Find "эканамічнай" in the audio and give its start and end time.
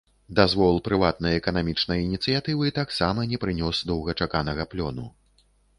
1.41-1.99